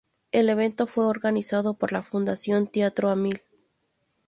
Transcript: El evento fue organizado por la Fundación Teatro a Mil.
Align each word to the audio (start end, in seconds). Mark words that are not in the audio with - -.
El 0.31 0.49
evento 0.49 0.87
fue 0.87 1.05
organizado 1.05 1.75
por 1.75 1.91
la 1.91 2.01
Fundación 2.01 2.65
Teatro 2.65 3.11
a 3.11 3.15
Mil. 3.15 3.41